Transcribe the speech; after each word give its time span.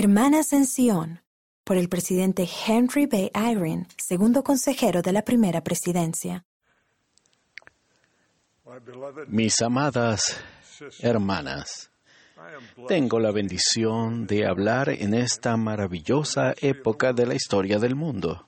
Hermanas 0.00 0.52
en 0.52 0.64
Sion, 0.64 1.22
por 1.64 1.76
el 1.76 1.88
presidente 1.88 2.48
Henry 2.68 3.06
B. 3.06 3.32
Eyring, 3.34 3.84
segundo 3.96 4.44
consejero 4.44 5.02
de 5.02 5.10
la 5.12 5.22
primera 5.22 5.60
presidencia. 5.60 6.44
Mis 9.26 9.60
amadas 9.60 10.40
hermanas, 11.00 11.90
tengo 12.86 13.18
la 13.18 13.32
bendición 13.32 14.24
de 14.28 14.46
hablar 14.46 14.88
en 14.90 15.14
esta 15.14 15.56
maravillosa 15.56 16.54
época 16.60 17.12
de 17.12 17.26
la 17.26 17.34
historia 17.34 17.80
del 17.80 17.96
mundo. 17.96 18.46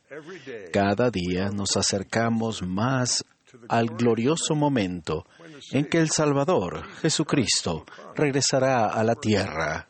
Cada 0.73 1.11
día 1.11 1.51
nos 1.51 1.77
acercamos 1.77 2.63
más 2.63 3.25
al 3.69 3.89
glorioso 3.89 4.55
momento 4.55 5.27
en 5.73 5.87
que 5.87 5.99
el 5.99 6.11
Salvador, 6.11 6.87
Jesucristo, 7.01 7.87
regresará 8.15 8.87
a 8.87 9.03
la 9.03 9.17
tierra. 9.17 9.90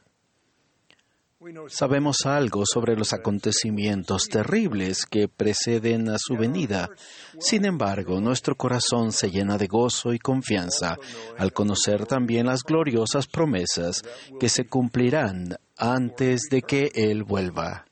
Sabemos 1.69 2.27
algo 2.27 2.65
sobre 2.71 2.97
los 2.97 3.15
acontecimientos 3.15 4.25
terribles 4.25 5.07
que 5.07 5.27
preceden 5.27 6.11
a 6.11 6.17
su 6.19 6.37
venida. 6.37 6.91
Sin 7.39 7.65
embargo, 7.65 8.21
nuestro 8.21 8.57
corazón 8.57 9.11
se 9.11 9.31
llena 9.31 9.57
de 9.57 9.67
gozo 9.67 10.13
y 10.13 10.19
confianza 10.19 10.99
al 11.39 11.55
conocer 11.55 12.05
también 12.05 12.47
las 12.47 12.63
gloriosas 12.63 13.27
promesas 13.27 14.03
que 14.39 14.51
se 14.51 14.67
cumplirán 14.67 15.57
antes 15.79 16.43
de 16.51 16.61
que 16.61 16.93
Él 16.95 17.25
vuelva. 17.25 17.87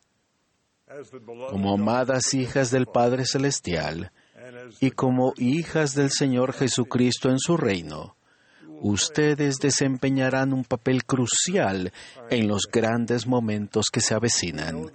Como 1.49 1.73
amadas 1.73 2.35
hijas 2.35 2.71
del 2.71 2.85
Padre 2.85 3.25
Celestial 3.25 4.13
y 4.79 4.91
como 4.91 5.33
hijas 5.39 5.95
del 5.95 6.11
Señor 6.11 6.53
Jesucristo 6.53 7.31
en 7.31 7.39
su 7.39 7.57
reino, 7.57 8.18
ustedes 8.81 9.59
desempeñarán 9.59 10.53
un 10.53 10.65
papel 10.65 11.05
crucial 11.05 11.93
en 12.31 12.49
los 12.49 12.67
grandes 12.71 13.27
momentos 13.27 13.87
que 13.93 14.01
se 14.01 14.15
avecinan. 14.15 14.91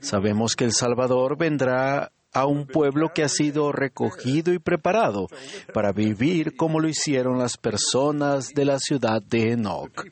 Sabemos 0.00 0.56
que 0.56 0.64
el 0.64 0.72
Salvador 0.72 1.36
vendrá 1.38 2.10
a 2.34 2.46
un 2.46 2.66
pueblo 2.66 3.12
que 3.14 3.22
ha 3.22 3.28
sido 3.28 3.70
recogido 3.72 4.52
y 4.52 4.58
preparado 4.58 5.28
para 5.72 5.92
vivir 5.92 6.56
como 6.56 6.80
lo 6.80 6.88
hicieron 6.88 7.38
las 7.38 7.56
personas 7.56 8.48
de 8.48 8.64
la 8.64 8.78
ciudad 8.80 9.22
de 9.22 9.52
Enoch. 9.52 10.04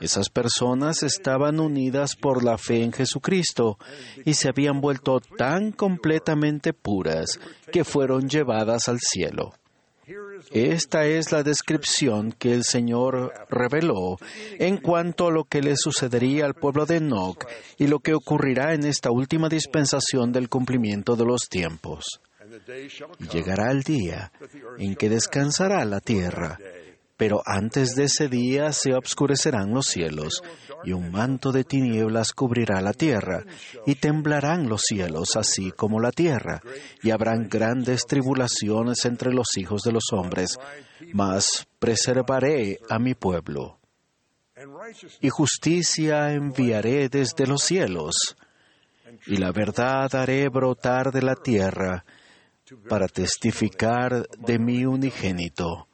Esas 0.00 0.30
personas 0.30 1.02
estaban 1.02 1.60
unidas 1.60 2.16
por 2.16 2.42
la 2.42 2.56
fe 2.56 2.82
en 2.82 2.92
Jesucristo 2.92 3.78
y 4.24 4.34
se 4.34 4.48
habían 4.48 4.80
vuelto 4.80 5.20
tan 5.20 5.70
completamente 5.72 6.72
puras 6.72 7.38
que 7.70 7.84
fueron 7.84 8.28
llevadas 8.28 8.88
al 8.88 8.98
cielo. 8.98 9.52
Esta 10.50 11.06
es 11.06 11.30
la 11.30 11.44
descripción 11.44 12.32
que 12.32 12.52
el 12.52 12.64
Señor 12.64 13.32
reveló 13.48 14.18
en 14.58 14.78
cuanto 14.78 15.28
a 15.28 15.30
lo 15.30 15.44
que 15.44 15.62
le 15.62 15.76
sucedería 15.76 16.44
al 16.44 16.54
pueblo 16.54 16.86
de 16.86 16.96
Enoch 16.96 17.44
y 17.78 17.86
lo 17.86 18.00
que 18.00 18.14
ocurrirá 18.14 18.74
en 18.74 18.84
esta 18.84 19.12
última 19.12 19.48
dispensación 19.48 20.32
del 20.32 20.48
cumplimiento 20.48 21.14
de 21.14 21.24
los 21.24 21.42
tiempos. 21.48 22.20
Llegará 23.32 23.70
el 23.70 23.84
día 23.84 24.32
en 24.78 24.96
que 24.96 25.08
descansará 25.08 25.84
la 25.84 26.00
tierra 26.00 26.58
pero 27.20 27.42
antes 27.44 27.90
de 27.96 28.04
ese 28.04 28.28
día 28.28 28.72
se 28.72 28.94
obscurecerán 28.94 29.74
los 29.74 29.88
cielos, 29.88 30.42
y 30.84 30.92
un 30.92 31.12
manto 31.12 31.52
de 31.52 31.64
tinieblas 31.64 32.32
cubrirá 32.32 32.80
la 32.80 32.94
tierra, 32.94 33.44
y 33.84 33.96
temblarán 33.96 34.70
los 34.70 34.84
cielos 34.86 35.36
así 35.36 35.70
como 35.70 36.00
la 36.00 36.12
tierra, 36.12 36.62
y 37.02 37.10
habrán 37.10 37.50
grandes 37.50 38.06
tribulaciones 38.06 39.04
entre 39.04 39.34
los 39.34 39.58
hijos 39.58 39.82
de 39.82 39.92
los 39.92 40.04
hombres, 40.14 40.56
mas 41.12 41.68
preservaré 41.78 42.78
a 42.88 42.98
mi 42.98 43.12
pueblo. 43.12 43.78
Y 45.20 45.28
justicia 45.28 46.32
enviaré 46.32 47.10
desde 47.10 47.46
los 47.46 47.62
cielos, 47.62 48.14
y 49.26 49.36
la 49.36 49.52
verdad 49.52 50.14
haré 50.14 50.48
brotar 50.48 51.12
de 51.12 51.20
la 51.20 51.34
tierra, 51.34 52.02
para 52.88 53.08
testificar 53.08 54.26
de 54.38 54.58
mi 54.58 54.86
unigénito 54.86 55.89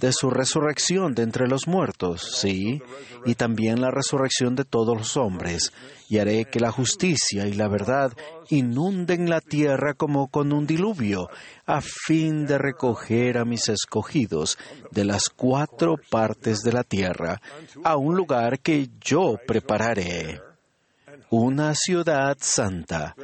de 0.00 0.12
su 0.12 0.30
resurrección 0.30 1.14
de 1.14 1.22
entre 1.22 1.48
los 1.48 1.66
muertos, 1.66 2.38
sí, 2.40 2.82
y 3.24 3.34
también 3.34 3.80
la 3.80 3.90
resurrección 3.90 4.54
de 4.54 4.64
todos 4.64 4.96
los 4.96 5.16
hombres, 5.16 5.72
y 6.08 6.18
haré 6.18 6.44
que 6.46 6.60
la 6.60 6.70
justicia 6.70 7.46
y 7.46 7.52
la 7.52 7.68
verdad 7.68 8.12
inunden 8.48 9.28
la 9.28 9.40
tierra 9.40 9.94
como 9.94 10.28
con 10.28 10.52
un 10.52 10.66
diluvio, 10.66 11.28
a 11.66 11.80
fin 11.80 12.46
de 12.46 12.58
recoger 12.58 13.38
a 13.38 13.44
mis 13.44 13.68
escogidos 13.68 14.58
de 14.90 15.04
las 15.04 15.28
cuatro 15.28 15.96
partes 16.10 16.60
de 16.60 16.72
la 16.72 16.84
tierra, 16.84 17.40
a 17.84 17.96
un 17.96 18.16
lugar 18.16 18.60
que 18.60 18.88
yo 19.00 19.38
prepararé. 19.46 20.40
Una 21.30 21.74
ciudad 21.74 22.38
santa, 22.40 23.14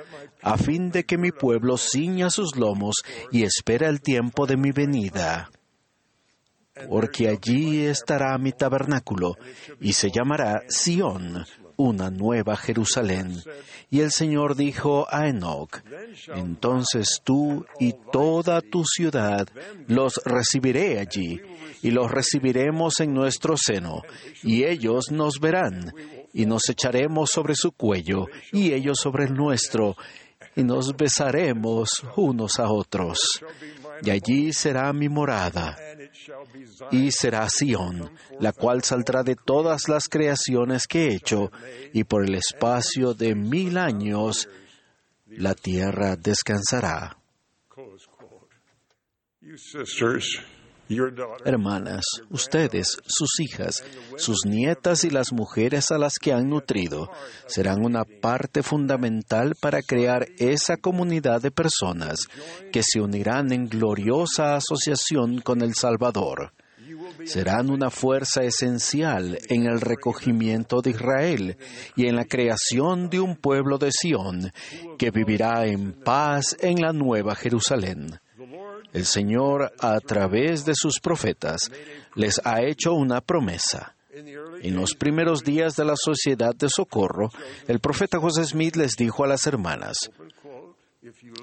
a 0.43 0.59
fin 0.59 0.91
de 0.91 1.05
que 1.05 1.17
mi 1.17 1.33
pueblo 1.33 1.79
ciña 1.79 2.29
sus 2.29 2.55
lomos 2.55 2.97
y 3.33 3.45
espera 3.45 3.89
el 3.89 4.03
tiempo 4.03 4.47
de 4.47 4.59
mi 4.59 4.73
venida 4.73 5.49
porque 6.89 7.29
allí 7.29 7.85
estará 7.85 8.37
mi 8.39 8.53
tabernáculo, 8.53 9.37
y 9.81 9.93
se 9.93 10.11
llamará 10.11 10.63
Sión, 10.69 11.47
una 11.77 12.11
nueva 12.11 12.57
Jerusalén. 12.57 13.43
Y 13.91 14.01
el 14.01 14.11
Señor 14.11 14.57
dijo 14.57 15.07
a 15.11 15.29
Enoch, 15.29 15.83
entonces 16.35 17.21
tú 17.23 17.65
y 17.79 17.95
toda 18.13 18.61
tu 18.61 18.85
ciudad 18.85 19.47
los 19.87 20.21
recibiré 20.25 20.99
allí, 20.99 21.41
y 21.83 21.91
los 21.91 22.11
recibiremos 22.11 23.01
en 23.01 23.13
nuestro 23.15 23.57
seno, 23.57 24.03
y 24.43 24.65
ellos 24.65 25.11
nos 25.11 25.39
verán, 25.39 25.93
y 26.33 26.47
nos 26.47 26.69
echaremos 26.69 27.31
sobre 27.31 27.55
su 27.55 27.73
cuello, 27.73 28.27
y 28.53 28.73
ellos 28.73 28.99
sobre 29.01 29.27
el 29.27 29.35
nuestro, 29.35 29.97
y 30.57 30.63
nos 30.63 30.97
besaremos 30.97 32.05
unos 32.17 32.59
a 32.59 32.71
otros. 32.71 33.19
Y 34.03 34.11
allí 34.11 34.53
será 34.53 34.93
mi 34.93 35.09
morada, 35.09 35.77
y 36.91 37.11
será 37.11 37.49
Sión, 37.49 38.11
la 38.41 38.53
cual 38.53 38.83
saldrá 38.83 39.23
de 39.23 39.37
todas 39.37 39.89
las 39.89 40.09
creaciones 40.09 40.87
que 40.87 41.07
he 41.09 41.15
hecho, 41.15 41.51
y 41.93 42.05
por 42.05 42.25
el 42.25 42.35
espacio 42.35 43.15
de 43.15 43.35
mil 43.35 43.79
años 43.79 44.49
la 45.27 45.55
tierra 45.55 46.17
descansará. 46.17 47.17
Hermanas, 51.45 52.05
ustedes, 52.29 52.99
sus 53.07 53.41
hijas, 53.41 53.83
sus 54.17 54.45
nietas 54.45 55.05
y 55.05 55.11
las 55.11 55.33
mujeres 55.33 55.91
a 55.91 55.99
las 55.99 56.19
que 56.21 56.33
han 56.33 56.51
nutrido 56.51 57.11
serán 57.47 57.85
una 57.85 58.05
parte 58.05 58.63
fundamental 58.63 59.55
para 59.61 59.81
crear 59.81 60.27
esa 60.39 60.77
comunidad 60.77 61.41
de 61.41 61.51
personas 61.51 62.29
que 62.71 62.83
se 62.83 63.01
unirán 63.01 63.53
en 63.53 63.67
gloriosa 63.67 64.57
asociación 64.57 65.41
con 65.41 65.63
el 65.63 65.75
Salvador. 65.75 66.53
Serán 67.25 67.71
una 67.71 67.89
fuerza 67.91 68.43
esencial 68.43 69.39
en 69.49 69.67
el 69.67 69.81
recogimiento 69.81 70.83
de 70.83 70.91
Israel 70.91 71.57
y 71.97 72.07
en 72.07 72.17
la 72.17 72.25
creación 72.25 73.09
de 73.09 73.21
un 73.21 73.37
pueblo 73.37 73.79
de 73.79 73.91
Sión 73.91 74.53
que 74.99 75.11
vivirá 75.11 75.65
en 75.67 75.93
paz 75.93 76.57
en 76.61 76.81
la 76.81 76.93
nueva 76.93 77.35
Jerusalén. 77.35 78.19
El 78.95 79.05
Señor, 79.05 79.73
a 79.81 79.99
través 79.99 80.65
de 80.65 80.73
sus 80.75 81.01
profetas, 81.01 81.71
les 82.15 82.41
ha 82.45 82.63
hecho 82.63 82.95
una 82.95 83.21
promesa. 83.21 83.97
En 84.63 84.77
los 84.77 84.95
primeros 84.95 85.43
días 85.43 85.75
de 85.75 85.85
la 85.85 85.97
Sociedad 85.97 86.55
de 86.55 86.69
Socorro, 86.69 87.29
el 87.67 87.81
profeta 87.81 88.21
José 88.21 88.45
Smith 88.45 88.77
les 88.77 88.93
dijo 88.97 89.25
a 89.25 89.27
las 89.27 89.47
hermanas, 89.49 89.97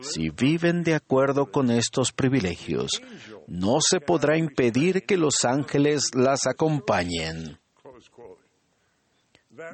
si 0.01 0.29
viven 0.29 0.83
de 0.83 0.95
acuerdo 0.95 1.51
con 1.51 1.69
estos 1.69 2.13
privilegios, 2.13 3.01
no 3.47 3.79
se 3.81 3.99
podrá 3.99 4.37
impedir 4.37 5.05
que 5.05 5.17
los 5.17 5.43
ángeles 5.43 6.11
las 6.15 6.47
acompañen. 6.47 7.59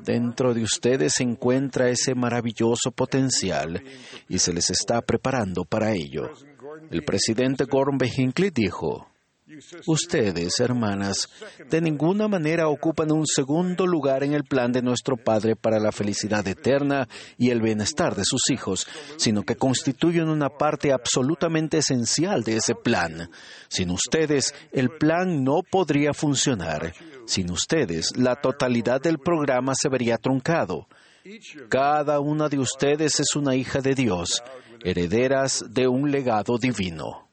Dentro 0.03 0.53
de 0.53 0.63
ustedes 0.63 1.13
se 1.15 1.23
encuentra 1.23 1.89
ese 1.89 2.15
maravilloso 2.15 2.91
potencial 2.91 3.83
y 4.27 4.39
se 4.39 4.51
les 4.51 4.71
está 4.71 5.01
preparando 5.01 5.63
para 5.63 5.93
ello. 5.93 6.31
El 6.91 7.03
presidente 7.03 7.65
Gordon. 7.65 7.97
Hinckley 8.03 8.51
dijo, 8.51 9.07
Ustedes, 9.85 10.59
hermanas, 10.59 11.29
de 11.69 11.79
ninguna 11.79 12.27
manera 12.27 12.67
ocupan 12.67 13.13
un 13.13 13.25
segundo 13.25 13.87
lugar 13.87 14.25
en 14.25 14.33
el 14.33 14.43
plan 14.43 14.73
de 14.73 14.81
nuestro 14.81 15.15
Padre 15.15 15.55
para 15.55 15.79
la 15.79 15.93
felicidad 15.93 16.45
eterna 16.45 17.07
y 17.37 17.49
el 17.51 17.61
bienestar 17.61 18.13
de 18.15 18.25
sus 18.25 18.49
hijos, 18.49 18.87
sino 19.15 19.43
que 19.43 19.55
constituyen 19.55 20.27
una 20.27 20.49
parte 20.49 20.91
absolutamente 20.91 21.77
esencial 21.77 22.43
de 22.43 22.57
ese 22.57 22.75
plan. 22.75 23.29
Sin 23.69 23.89
ustedes, 23.91 24.53
el 24.73 24.89
plan 24.89 25.45
no 25.45 25.61
podría 25.69 26.13
funcionar. 26.13 26.93
Sin 27.25 27.49
ustedes, 27.49 28.17
la 28.17 28.35
totalidad 28.35 28.99
del 28.99 29.17
programa 29.17 29.73
se 29.75 29.87
vería 29.87 30.17
truncado. 30.17 30.87
Cada 31.69 32.19
una 32.19 32.47
de 32.47 32.59
ustedes 32.59 33.19
es 33.19 33.35
una 33.35 33.55
hija 33.55 33.81
de 33.81 33.95
Dios, 33.95 34.43
herederas 34.83 35.65
de 35.69 35.87
un 35.87 36.11
legado 36.11 36.57
divino. 36.57 37.27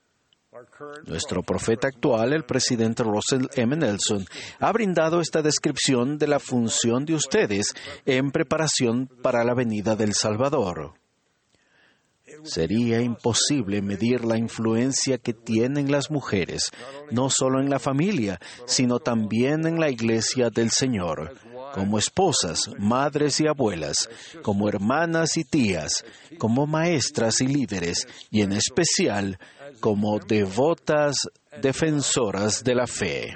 Nuestro 1.06 1.42
profeta 1.42 1.88
actual, 1.88 2.32
el 2.32 2.44
presidente 2.44 3.02
Russell 3.02 3.46
M. 3.54 3.76
Nelson, 3.76 4.24
ha 4.60 4.72
brindado 4.72 5.20
esta 5.20 5.42
descripción 5.42 6.18
de 6.18 6.26
la 6.26 6.38
función 6.38 7.04
de 7.04 7.14
ustedes 7.14 7.74
en 8.06 8.30
preparación 8.30 9.06
para 9.22 9.44
la 9.44 9.54
venida 9.54 9.94
del 9.96 10.14
Salvador. 10.14 10.94
Sería 12.42 13.00
imposible 13.00 13.82
medir 13.82 14.24
la 14.24 14.38
influencia 14.38 15.18
que 15.18 15.34
tienen 15.34 15.92
las 15.92 16.10
mujeres, 16.10 16.70
no 17.10 17.30
solo 17.30 17.60
en 17.60 17.70
la 17.70 17.78
familia, 17.78 18.38
sino 18.66 18.98
también 18.98 19.66
en 19.66 19.78
la 19.78 19.90
iglesia 19.90 20.50
del 20.50 20.70
Señor, 20.70 21.34
como 21.74 21.98
esposas, 21.98 22.70
madres 22.78 23.40
y 23.40 23.48
abuelas, 23.48 24.08
como 24.42 24.68
hermanas 24.68 25.36
y 25.36 25.42
tías, 25.42 26.04
como 26.38 26.68
maestras 26.68 27.40
y 27.40 27.48
líderes, 27.48 28.06
y 28.30 28.42
en 28.42 28.52
especial 28.52 29.40
como 29.80 30.20
devotas 30.20 31.16
defensoras 31.60 32.62
de 32.62 32.74
la 32.76 32.86
fe. 32.86 33.34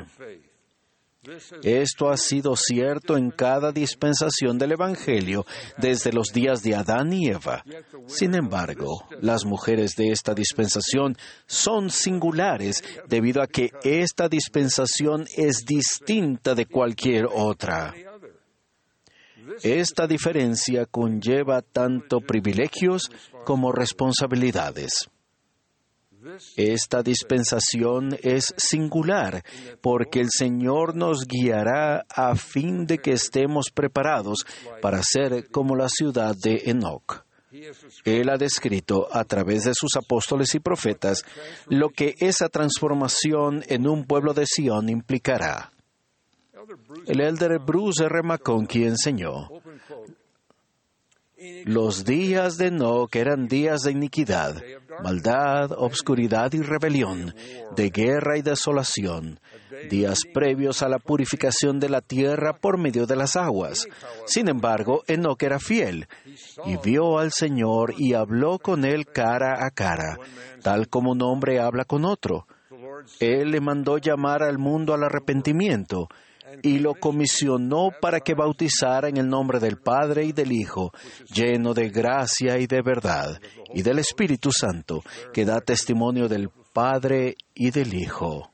Esto 1.64 2.11
ha 2.11 2.17
sido 2.17 2.55
cierto 2.55 3.17
en 3.17 3.31
cada 3.32 3.73
dispensación 3.73 4.56
del 4.56 4.73
Evangelio 4.73 5.44
desde 5.76 6.12
los 6.12 6.29
días 6.29 6.62
de 6.62 6.76
Adán 6.76 7.12
y 7.12 7.29
Eva. 7.29 7.64
Sin 8.06 8.37
embargo, 8.37 9.05
las 9.20 9.44
mujeres 9.44 9.96
de 9.96 10.11
esta 10.11 10.32
dispensación 10.32 11.17
son 11.46 11.91
singulares 11.91 12.84
debido 13.08 13.43
a 13.43 13.49
que 13.49 13.73
esta 13.82 14.29
dispensación 14.29 15.26
es 15.37 15.64
distinta 15.67 16.55
de 16.55 16.67
cualquier 16.67 17.26
otra. 17.26 17.93
Esta 19.62 20.06
diferencia 20.06 20.87
conlleva 20.87 21.62
tanto 21.62 22.20
privilegios 22.20 23.11
como 23.44 23.73
responsabilidades. 23.73 25.08
Esta 26.56 27.02
dispensación 27.02 28.17
es 28.23 28.52
singular 28.56 29.43
porque 29.81 30.20
el 30.20 30.29
Señor 30.31 30.96
nos 30.96 31.26
guiará 31.26 32.05
a 32.08 32.35
fin 32.35 32.87
de 32.87 32.99
que 32.99 33.12
estemos 33.12 33.70
preparados 33.70 34.44
para 34.82 35.00
ser 35.02 35.49
como 35.50 35.76
la 35.76 35.88
ciudad 35.88 36.34
de 36.37 36.62
Enoch. 36.67 37.25
Él 38.05 38.29
ha 38.29 38.37
descrito 38.37 39.08
a 39.11 39.25
través 39.25 39.64
de 39.64 39.73
sus 39.75 39.96
apóstoles 39.96 40.55
y 40.55 40.61
profetas 40.61 41.25
lo 41.69 41.88
que 41.88 42.14
esa 42.19 42.49
transformación 42.49 43.64
en 43.69 43.88
un 43.88 44.05
pueblo 44.05 44.34
de 44.34 44.44
Sion 44.46 44.88
implicará. 44.88 45.73
El 47.06 47.20
elder 47.20 47.59
Bruce 47.61 48.05
R. 48.05 48.23
McConkie 48.23 48.87
enseñó, 48.87 49.49
los 51.65 52.05
días 52.05 52.59
de 52.59 52.67
Enoch 52.67 53.15
eran 53.15 53.47
días 53.47 53.82
de 53.82 53.93
iniquidad, 53.93 54.61
maldad, 55.03 55.70
obscuridad 55.73 56.53
y 56.53 56.61
rebelión, 56.62 57.35
de 57.76 57.91
guerra 57.91 58.37
y 58.37 58.43
desolación, 58.43 59.38
días 59.88 60.19
previos 60.35 60.82
a 60.82 60.88
la 60.88 60.99
purificación 60.99 61.79
de 61.79 61.88
la 61.88 62.00
tierra 62.00 62.55
por 62.55 62.76
medio 62.76 63.06
de 63.06 63.17
las 63.17 63.37
aguas. 63.37 63.87
Sin 64.26 64.49
embargo, 64.49 65.05
Enoch 65.06 65.43
era 65.43 65.61
fiel 65.61 66.09
y 66.67 66.76
vio 66.76 67.19
al 67.19 67.31
Señor 67.32 67.94
y 67.97 68.15
habló 68.15 68.59
con 68.59 68.85
él 68.85 69.06
cara 69.06 69.65
a 69.65 69.70
cara, 69.70 70.19
tal 70.62 70.88
como 70.88 71.12
un 71.12 71.23
hombre 71.23 71.61
habla 71.61 71.85
con 71.85 72.05
otro. 72.05 72.47
Él 73.20 73.53
le 73.53 73.61
mandó 73.61 73.99
llamar 73.99 74.43
al 74.43 74.59
mundo 74.59 74.93
al 74.93 75.05
arrepentimiento 75.05 76.09
y 76.62 76.79
lo 76.79 76.95
comisionó 76.95 77.91
para 78.00 78.21
que 78.21 78.35
bautizara 78.35 79.09
en 79.09 79.17
el 79.17 79.29
nombre 79.29 79.61
del 79.61 79.79
Padre 79.79 80.25
y 80.25 80.33
del 80.33 80.53
Hijo, 80.53 80.93
lleno 81.33 81.75
de 81.75 81.91
gracia 81.91 82.59
y 82.59 82.67
de 82.67 82.83
verdad, 82.83 83.41
y 83.75 83.83
del 83.83 83.99
Espíritu 83.99 84.50
Santo, 84.53 85.03
que 85.33 85.45
da 85.45 85.61
testimonio 85.61 86.29
del 86.29 86.50
Padre 86.73 87.37
y 87.55 87.71
del 87.71 87.95
Hijo. 87.95 88.50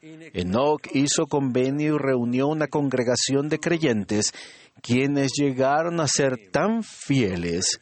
Enoch 0.00 0.86
hizo 0.94 1.26
convenio 1.26 1.96
y 1.96 1.98
reunió 1.98 2.46
una 2.46 2.68
congregación 2.68 3.48
de 3.48 3.58
creyentes, 3.58 4.32
quienes 4.80 5.32
llegaron 5.36 6.00
a 6.00 6.06
ser 6.06 6.50
tan 6.52 6.82
fieles 6.84 7.80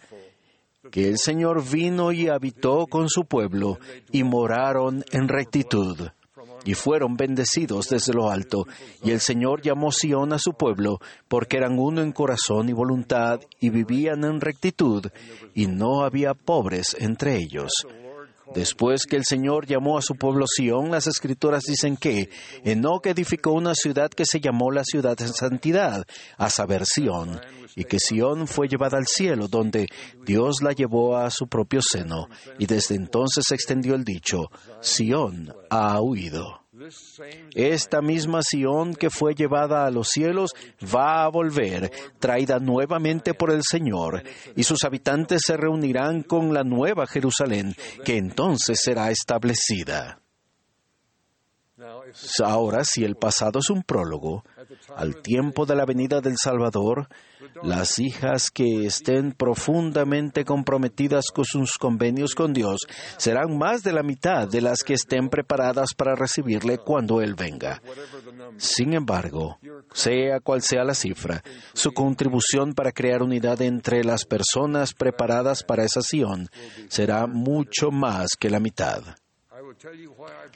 que 0.90 1.08
el 1.08 1.18
Señor 1.18 1.68
vino 1.68 2.12
y 2.12 2.28
habitó 2.28 2.86
con 2.86 3.08
su 3.08 3.24
pueblo 3.24 3.78
y 4.12 4.22
moraron 4.22 5.04
en 5.12 5.28
rectitud 5.28 6.08
y 6.66 6.74
fueron 6.74 7.16
bendecidos 7.16 7.88
desde 7.88 8.12
lo 8.12 8.30
alto. 8.30 8.66
Y 9.02 9.12
el 9.12 9.20
Señor 9.20 9.62
llamó 9.62 9.92
Sión 9.92 10.34
a 10.34 10.38
su 10.38 10.52
pueblo, 10.52 11.00
porque 11.28 11.56
eran 11.56 11.78
uno 11.78 12.02
en 12.02 12.12
corazón 12.12 12.68
y 12.68 12.72
voluntad, 12.72 13.40
y 13.60 13.70
vivían 13.70 14.24
en 14.24 14.40
rectitud, 14.40 15.06
y 15.54 15.68
no 15.68 16.04
había 16.04 16.34
pobres 16.34 16.94
entre 16.98 17.36
ellos. 17.36 17.72
Después 18.56 19.04
que 19.04 19.16
el 19.16 19.24
Señor 19.28 19.66
llamó 19.66 19.98
a 19.98 20.02
su 20.02 20.14
pueblo 20.14 20.46
Sión, 20.46 20.90
las 20.90 21.06
escrituras 21.06 21.64
dicen 21.64 21.98
que 21.98 22.30
Enoch 22.64 23.04
edificó 23.06 23.52
una 23.52 23.74
ciudad 23.74 24.08
que 24.08 24.24
se 24.24 24.40
llamó 24.40 24.70
la 24.70 24.82
ciudad 24.82 25.14
de 25.14 25.28
santidad, 25.28 26.06
a 26.38 26.48
saber 26.48 26.86
Sión, 26.86 27.38
y 27.74 27.84
que 27.84 27.98
Sión 27.98 28.48
fue 28.48 28.66
llevada 28.66 28.96
al 28.96 29.06
cielo, 29.06 29.46
donde 29.48 29.88
Dios 30.24 30.62
la 30.62 30.72
llevó 30.72 31.18
a 31.18 31.28
su 31.30 31.48
propio 31.48 31.82
seno, 31.82 32.28
y 32.58 32.64
desde 32.64 32.94
entonces 32.94 33.44
se 33.46 33.54
extendió 33.54 33.94
el 33.94 34.04
dicho, 34.04 34.46
Sión 34.80 35.52
ha 35.68 36.00
huido. 36.00 36.65
Esta 37.54 38.02
misma 38.02 38.40
Sión 38.42 38.94
que 38.94 39.08
fue 39.08 39.34
llevada 39.34 39.86
a 39.86 39.90
los 39.90 40.08
cielos 40.08 40.50
va 40.94 41.24
a 41.24 41.28
volver, 41.28 41.90
traída 42.18 42.58
nuevamente 42.58 43.34
por 43.34 43.50
el 43.50 43.62
Señor, 43.62 44.22
y 44.54 44.62
sus 44.64 44.84
habitantes 44.84 45.42
se 45.46 45.56
reunirán 45.56 46.22
con 46.22 46.52
la 46.52 46.64
nueva 46.64 47.06
Jerusalén, 47.06 47.74
que 48.04 48.16
entonces 48.16 48.78
será 48.82 49.10
establecida. 49.10 50.20
Ahora, 52.42 52.84
si 52.84 53.04
el 53.04 53.16
pasado 53.16 53.58
es 53.58 53.70
un 53.70 53.82
prólogo, 53.82 54.44
al 54.96 55.22
tiempo 55.22 55.66
de 55.66 55.76
la 55.76 55.84
venida 55.84 56.20
del 56.20 56.36
Salvador, 56.42 57.08
las 57.62 57.98
hijas 57.98 58.50
que 58.50 58.86
estén 58.86 59.32
profundamente 59.32 60.44
comprometidas 60.44 61.26
con 61.34 61.44
sus 61.44 61.72
convenios 61.78 62.34
con 62.34 62.52
Dios 62.52 62.80
serán 63.16 63.56
más 63.56 63.82
de 63.82 63.92
la 63.92 64.02
mitad 64.02 64.48
de 64.48 64.60
las 64.60 64.82
que 64.82 64.94
estén 64.94 65.28
preparadas 65.28 65.94
para 65.94 66.14
recibirle 66.14 66.78
cuando 66.78 67.20
Él 67.20 67.34
venga. 67.34 67.80
Sin 68.56 68.94
embargo, 68.94 69.58
sea 69.92 70.40
cual 70.40 70.62
sea 70.62 70.84
la 70.84 70.94
cifra, 70.94 71.42
su 71.72 71.92
contribución 71.92 72.72
para 72.72 72.92
crear 72.92 73.22
unidad 73.22 73.60
entre 73.62 74.04
las 74.04 74.24
personas 74.24 74.94
preparadas 74.94 75.62
para 75.62 75.84
esa 75.84 76.02
Sion 76.02 76.48
será 76.88 77.26
mucho 77.26 77.90
más 77.90 78.30
que 78.38 78.50
la 78.50 78.60
mitad. 78.60 79.02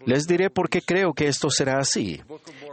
Les 0.06 0.26
diré 0.26 0.50
por 0.50 0.68
qué 0.68 0.82
creo 0.82 1.12
que 1.12 1.28
esto 1.28 1.50
será 1.50 1.78
así. 1.78 2.20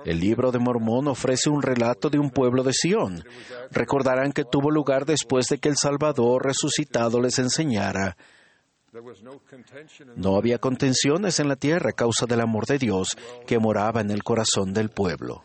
El 0.08 0.22
libro 0.22 0.54
de 0.54 0.60
Mormón 0.60 1.10
ofrece 1.10 1.50
un 1.50 1.62
relato 1.62 2.10
de 2.10 2.18
un 2.18 2.30
pueblo 2.30 2.64
de 2.64 2.72
Sión. 2.72 3.26
Recordarán 3.72 4.32
que 4.32 4.46
tuvo 4.46 4.72
lugar 4.72 5.06
después 5.06 5.48
de 5.48 5.58
que 5.58 5.68
el 5.68 5.76
Salvador 5.76 6.46
resucitado 6.46 7.20
les 7.20 7.38
enseñara. 7.40 8.16
No 10.16 10.38
había 10.38 10.60
contenciones 10.60 11.42
en 11.42 11.50
la 11.50 11.58
tierra 11.58 11.90
a 11.90 11.94
causa 11.94 12.26
del 12.26 12.40
amor 12.40 12.66
de 12.68 12.78
Dios 12.78 13.18
que 13.46 13.60
moraba 13.60 14.00
en 14.00 14.10
el 14.10 14.24
corazón 14.24 14.74
del 14.74 14.92
pueblo. 14.92 15.44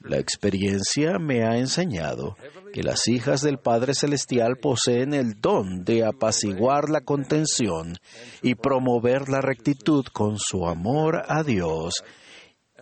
La 0.00 0.16
experiencia 0.16 1.18
me 1.18 1.44
ha 1.44 1.58
enseñado 1.58 2.38
que 2.72 2.82
las 2.82 3.06
hijas 3.06 3.42
del 3.42 3.58
Padre 3.58 3.92
Celestial 3.94 4.56
poseen 4.56 5.12
el 5.12 5.42
don 5.42 5.84
de 5.84 6.06
apaciguar 6.06 6.88
la 6.88 7.02
contención 7.02 7.98
y 8.40 8.54
promover 8.54 9.28
la 9.28 9.42
rectitud 9.42 10.06
con 10.10 10.38
su 10.38 10.66
amor 10.66 11.22
a 11.28 11.42
Dios 11.42 12.02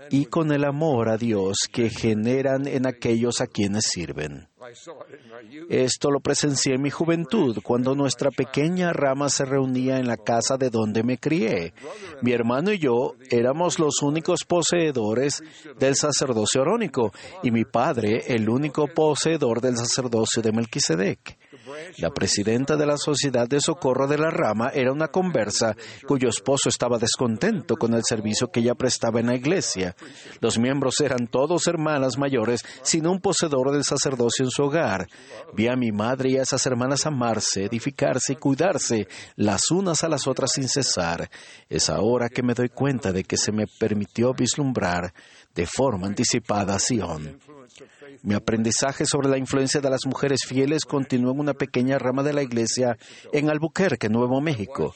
y 0.08 0.26
con 0.26 0.52
el 0.52 0.64
amor 0.64 1.08
a 1.08 1.16
Dios 1.16 1.58
que 1.70 1.90
generan 1.90 2.66
en 2.66 2.86
aquellos 2.86 3.40
a 3.40 3.46
quienes 3.46 3.86
sirven. 3.86 4.48
Esto 5.68 6.10
lo 6.10 6.20
presencié 6.20 6.74
en 6.74 6.82
mi 6.82 6.90
juventud, 6.90 7.58
cuando 7.62 7.94
nuestra 7.94 8.30
pequeña 8.30 8.92
rama 8.92 9.28
se 9.28 9.44
reunía 9.44 9.98
en 9.98 10.06
la 10.06 10.16
casa 10.16 10.56
de 10.56 10.70
donde 10.70 11.02
me 11.02 11.18
crié. 11.18 11.72
Mi 12.22 12.32
hermano 12.32 12.72
y 12.72 12.78
yo 12.78 13.14
éramos 13.30 13.78
los 13.78 14.02
únicos 14.02 14.44
poseedores 14.44 15.42
del 15.78 15.96
sacerdocio 15.96 16.62
arónico 16.62 17.12
y 17.42 17.50
mi 17.50 17.64
padre 17.64 18.22
el 18.28 18.48
único 18.48 18.86
poseedor 18.86 19.60
del 19.60 19.76
sacerdocio 19.76 20.42
de 20.42 20.52
Melquisedec. 20.52 21.38
La 21.98 22.10
presidenta 22.10 22.76
de 22.76 22.86
la 22.86 22.96
Sociedad 22.96 23.48
de 23.48 23.60
Socorro 23.60 24.06
de 24.06 24.18
la 24.18 24.30
Rama 24.30 24.70
era 24.74 24.92
una 24.92 25.08
conversa 25.08 25.76
cuyo 26.06 26.28
esposo 26.28 26.68
estaba 26.68 26.98
descontento 26.98 27.76
con 27.76 27.94
el 27.94 28.02
servicio 28.04 28.48
que 28.50 28.60
ella 28.60 28.74
prestaba 28.74 29.20
en 29.20 29.26
la 29.26 29.36
iglesia. 29.36 29.94
Los 30.40 30.58
miembros 30.58 31.00
eran 31.00 31.26
todos 31.26 31.66
hermanas 31.66 32.18
mayores 32.18 32.64
sin 32.82 33.06
un 33.06 33.20
poseedor 33.20 33.72
del 33.72 33.84
sacerdocio 33.84 34.44
en 34.44 34.50
su 34.50 34.62
hogar. 34.64 35.06
Vi 35.54 35.68
a 35.68 35.76
mi 35.76 35.92
madre 35.92 36.30
y 36.30 36.36
a 36.36 36.42
esas 36.42 36.64
hermanas 36.66 37.06
amarse, 37.06 37.64
edificarse 37.64 38.34
y 38.34 38.36
cuidarse 38.36 39.08
las 39.36 39.70
unas 39.70 40.04
a 40.04 40.08
las 40.08 40.26
otras 40.26 40.52
sin 40.52 40.68
cesar. 40.68 41.30
Es 41.68 41.90
ahora 41.90 42.28
que 42.28 42.42
me 42.42 42.54
doy 42.54 42.68
cuenta 42.68 43.12
de 43.12 43.24
que 43.24 43.36
se 43.36 43.52
me 43.52 43.66
permitió 43.78 44.32
vislumbrar 44.34 45.12
de 45.54 45.66
forma 45.66 46.06
anticipada 46.06 46.74
a 46.74 46.78
Sion. 46.78 47.38
Mi 48.22 48.34
aprendizaje 48.34 49.06
sobre 49.06 49.28
la 49.28 49.38
influencia 49.38 49.80
de 49.80 49.90
las 49.90 50.06
mujeres 50.06 50.40
fieles 50.46 50.84
continuó 50.84 51.32
en 51.32 51.40
una 51.40 51.54
pequeña 51.54 51.98
rama 51.98 52.22
de 52.22 52.32
la 52.32 52.42
iglesia 52.42 52.96
en 53.32 53.50
Albuquerque, 53.50 54.08
Nuevo 54.08 54.40
México. 54.40 54.94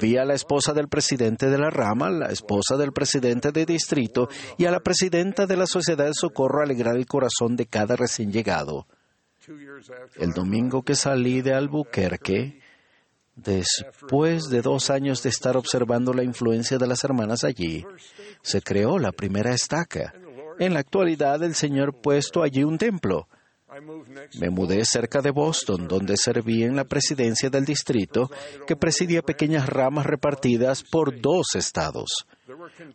Vi 0.00 0.16
a 0.16 0.24
la 0.24 0.34
esposa 0.34 0.72
del 0.72 0.88
presidente 0.88 1.48
de 1.48 1.58
la 1.58 1.70
rama, 1.70 2.10
la 2.10 2.30
esposa 2.30 2.76
del 2.76 2.92
presidente 2.92 3.52
de 3.52 3.66
distrito 3.66 4.28
y 4.58 4.66
a 4.66 4.70
la 4.70 4.80
presidenta 4.80 5.46
de 5.46 5.56
la 5.56 5.66
Sociedad 5.66 6.06
de 6.06 6.14
Socorro 6.14 6.62
alegrar 6.62 6.96
el 6.96 7.06
corazón 7.06 7.56
de 7.56 7.66
cada 7.66 7.96
recién 7.96 8.32
llegado. 8.32 8.86
El 10.16 10.32
domingo 10.32 10.82
que 10.82 10.94
salí 10.94 11.42
de 11.42 11.52
Albuquerque, 11.52 12.60
después 13.36 14.48
de 14.48 14.62
dos 14.62 14.90
años 14.90 15.22
de 15.22 15.28
estar 15.28 15.56
observando 15.56 16.14
la 16.14 16.24
influencia 16.24 16.78
de 16.78 16.86
las 16.86 17.04
hermanas 17.04 17.44
allí, 17.44 17.84
se 18.42 18.62
creó 18.62 18.98
la 18.98 19.12
primera 19.12 19.52
estaca. 19.52 20.14
En 20.58 20.74
la 20.74 20.80
actualidad 20.80 21.42
el 21.42 21.54
Señor 21.54 22.00
puesto 22.00 22.42
allí 22.42 22.64
un 22.64 22.78
templo. 22.78 23.28
Me 24.38 24.50
mudé 24.50 24.84
cerca 24.84 25.20
de 25.20 25.30
Boston, 25.30 25.88
donde 25.88 26.16
serví 26.16 26.62
en 26.62 26.76
la 26.76 26.84
presidencia 26.84 27.50
del 27.50 27.64
distrito, 27.64 28.30
que 28.66 28.76
presidía 28.76 29.22
pequeñas 29.22 29.68
ramas 29.68 30.06
repartidas 30.06 30.84
por 30.84 31.20
dos 31.20 31.56
estados. 31.56 32.26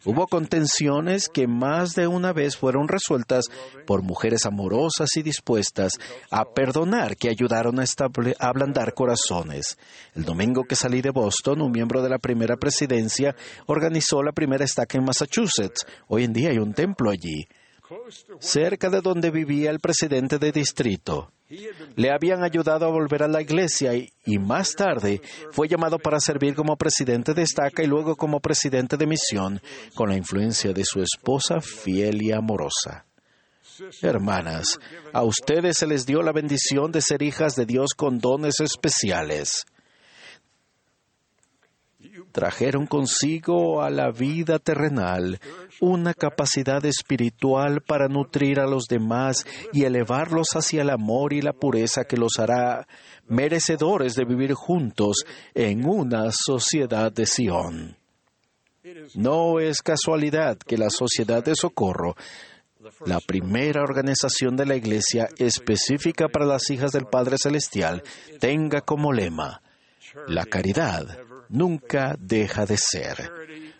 Hubo 0.06 0.28
contenciones 0.28 1.28
que 1.28 1.48
más 1.48 1.96
de 1.96 2.06
una 2.06 2.34
vez 2.34 2.56
fueron 2.56 2.88
resueltas 2.88 3.46
por 3.88 4.04
mujeres 4.04 4.46
amorosas 4.46 5.10
y 5.16 5.24
dispuestas 5.24 5.94
a 6.30 6.46
perdonar 6.46 7.18
que 7.18 7.30
ayudaron 7.30 7.80
a, 7.80 7.86
ablandar 8.38 8.94
corazones. 8.94 9.78
El 10.14 10.26
domingo 10.26 10.66
que 10.66 10.76
salí 10.76 11.02
de 11.02 11.10
Boston, 11.10 11.62
un 11.62 11.72
miembro 11.72 12.04
de 12.04 12.10
la 12.10 12.20
primera 12.20 12.58
presidencia 12.58 13.36
organizó 13.66 14.22
la 14.22 14.34
primera 14.34 14.66
estaca 14.66 15.00
en 15.00 15.06
Massachusetts. 15.06 15.86
Hoy 16.08 16.26
en 16.26 16.34
día 16.34 16.50
hay 16.50 16.60
un 16.60 16.74
templo 16.74 17.10
allí 17.10 17.48
cerca 18.40 18.90
de 18.90 19.02
donde 19.02 19.32
vivía 19.32 19.72
el 19.72 19.80
presidente 19.80 20.38
de 20.38 20.52
distrito. 20.52 21.32
Le 21.96 22.12
habían 22.12 22.44
ayudado 22.44 22.86
a 22.86 22.90
volver 22.90 23.24
a 23.24 23.28
la 23.28 23.42
iglesia 23.42 23.94
y, 23.96 24.38
más 24.38 24.74
tarde 24.76 25.22
fue 25.52 25.68
llamado 25.68 25.98
para 25.98 26.20
servir 26.20 26.54
como 26.54 26.76
presidente 26.76 27.34
de 27.34 27.42
estaca 27.42 27.82
y 27.82 27.88
luego 27.88 28.16
como 28.16 28.40
presidente 28.40 28.98
de 28.98 29.08
misión 29.08 29.60
con 29.96 30.10
la 30.10 30.18
influencia 30.18 30.74
de 30.74 30.84
su 30.86 31.02
esposa 31.02 31.60
fiel 31.60 32.22
y 32.22 32.32
amorosa. 32.32 33.06
Hermanas, 34.02 34.78
a 35.12 35.24
ustedes 35.24 35.78
se 35.78 35.88
les 35.88 36.06
dio 36.06 36.22
la 36.22 36.34
bendición 36.34 36.92
de 36.92 37.02
ser 37.02 37.24
hijas 37.24 37.56
de 37.56 37.66
Dios 37.66 37.94
con 37.96 38.20
dones 38.20 38.60
especiales 38.60 39.66
trajeron 42.32 42.86
consigo 42.86 43.82
a 43.82 43.90
la 43.90 44.12
vida 44.12 44.60
terrenal 44.60 45.40
una 45.80 46.14
capacidad 46.14 46.84
espiritual 46.86 47.82
para 47.82 48.08
nutrir 48.08 48.60
a 48.60 48.68
los 48.68 48.86
demás 48.86 49.46
y 49.74 49.84
elevarlos 49.84 50.50
hacia 50.54 50.82
el 50.82 50.90
amor 50.90 51.34
y 51.34 51.42
la 51.42 51.54
pureza 51.54 52.06
que 52.06 52.18
los 52.18 52.40
hará 52.40 52.88
merecedores 53.28 54.16
de 54.16 54.26
vivir 54.26 54.54
juntos 54.54 55.26
en 55.54 55.86
una 55.86 56.32
sociedad 56.32 57.12
de 57.12 57.26
Sion. 57.26 57.98
No 59.16 59.60
es 59.60 59.82
casualidad 59.82 60.58
que 60.58 60.78
la 60.78 60.90
Sociedad 60.90 61.44
de 61.44 61.56
Socorro, 61.56 62.16
la 63.06 63.20
primera 63.20 63.82
organización 63.84 64.56
de 64.56 64.66
la 64.66 64.76
Iglesia 64.76 65.30
específica 65.38 66.28
para 66.28 66.46
las 66.46 66.70
hijas 66.70 66.92
del 66.92 67.06
Padre 67.06 67.38
Celestial, 67.38 68.04
tenga 68.40 68.82
como 68.82 69.12
lema 69.12 69.62
la 70.28 70.46
caridad 70.46 71.29
nunca 71.50 72.16
deja 72.20 72.66
de 72.66 72.78
ser. 72.78 73.30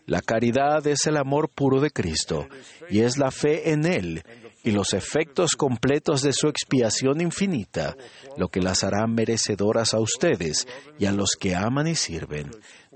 La 0.06 0.22
caridad 0.22 0.86
es 0.88 1.06
el 1.06 1.18
amor 1.18 1.50
puro 1.50 1.80
de 1.80 1.92
Cristo 1.92 2.48
y 2.90 3.02
es 3.02 3.18
la 3.18 3.32
fe 3.32 3.72
en 3.72 3.86
Él 3.86 4.24
y 4.64 4.72
los 4.72 4.94
efectos 4.94 5.56
completos 5.56 6.22
de 6.22 6.34
su 6.34 6.48
expiación 6.48 7.22
infinita, 7.22 7.96
lo 8.38 8.50
que 8.50 8.60
las 8.60 8.84
hará 8.84 9.08
merecedoras 9.08 9.94
a 9.94 10.00
ustedes 10.00 10.68
y 10.98 11.06
a 11.06 11.12
los 11.12 11.32
que 11.40 11.56
aman 11.56 11.88
y 11.88 11.96
sirven, 11.96 12.52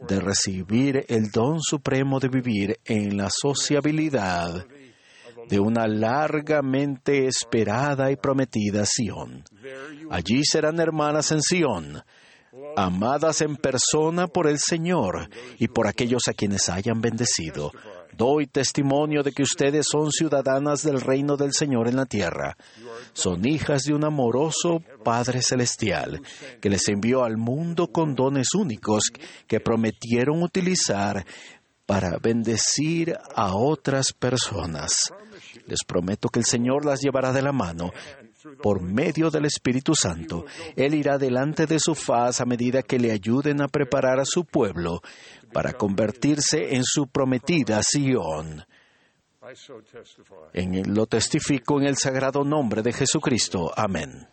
de 0.08 0.20
recibir 0.20 1.06
el 1.08 1.32
don 1.32 1.62
supremo 1.62 2.20
de 2.20 2.28
vivir 2.28 2.80
en 2.84 3.16
la 3.16 3.30
sociabilidad 3.30 4.66
de 5.50 5.60
una 5.60 5.88
largamente 5.88 7.28
esperada 7.28 8.12
y 8.12 8.16
prometida 8.16 8.86
Sión. 8.86 9.44
Allí 10.10 10.44
serán 10.44 10.80
hermanas 10.80 11.32
en 11.32 11.42
Sión, 11.42 12.04
amadas 12.76 13.42
en 13.42 13.56
persona 13.56 14.28
por 14.28 14.48
el 14.48 14.60
Señor 14.60 15.30
y 15.60 15.68
por 15.68 15.88
aquellos 15.88 16.28
a 16.28 16.34
quienes 16.34 16.70
hayan 16.70 17.02
bendecido. 17.02 17.72
Doy 18.16 18.46
testimonio 18.46 19.24
de 19.24 19.32
que 19.32 19.42
ustedes 19.42 19.88
son 19.90 20.12
ciudadanas 20.12 20.84
del 20.84 21.02
reino 21.02 21.36
del 21.36 21.54
Señor 21.54 21.88
en 21.88 21.96
la 21.96 22.06
tierra. 22.06 22.56
Son 23.14 23.46
hijas 23.46 23.84
de 23.84 23.94
un 23.94 24.06
amoroso 24.06 24.84
Padre 25.04 25.42
Celestial 25.42 26.22
que 26.62 26.70
les 26.70 26.88
envió 26.90 27.24
al 27.24 27.38
mundo 27.38 27.88
con 27.88 28.14
dones 28.14 28.54
únicos 28.54 29.12
que 29.48 29.60
prometieron 29.60 30.44
utilizar 30.44 31.26
para 31.86 32.18
bendecir 32.22 33.16
a 33.36 33.56
otras 33.56 34.14
personas. 34.14 35.12
Les 35.66 35.80
prometo 35.86 36.30
que 36.30 36.40
el 36.40 36.46
Señor 36.46 36.86
las 36.86 37.02
llevará 37.02 37.34
de 37.34 37.42
la 37.42 37.52
mano 37.52 37.92
por 38.62 38.82
medio 38.82 39.30
del 39.30 39.46
Espíritu 39.46 39.96
Santo. 39.96 40.46
Él 40.76 40.96
irá 40.96 41.18
delante 41.18 41.66
de 41.66 41.80
su 41.80 41.96
faz 41.96 42.42
a 42.42 42.46
medida 42.46 42.82
que 42.82 43.00
le 43.00 43.12
ayuden 43.12 43.62
a 43.62 43.68
preparar 43.68 44.20
a 44.20 44.26
su 44.26 44.46
pueblo 44.46 45.02
para 45.52 45.74
convertirse 45.74 46.76
en 46.76 46.84
su 46.84 47.08
prometida 47.08 47.82
Sión. 47.84 48.66
En 50.54 50.94
lo 50.94 51.06
testifico 51.06 51.80
en 51.80 51.88
el 51.88 51.98
sagrado 51.98 52.44
nombre 52.44 52.82
de 52.82 52.94
Jesucristo. 52.94 53.72
Amén. 53.76 54.28